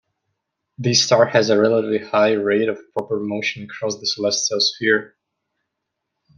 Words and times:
This 0.79 1.03
star 1.05 1.27
has 1.27 1.51
a 1.51 1.59
relatively 1.59 1.99
high 1.99 2.31
rate 2.31 2.67
of 2.69 2.79
proper 2.97 3.19
motion 3.19 3.65
across 3.65 3.99
the 3.99 4.07
celestial 4.07 4.59
sphere. 4.59 5.15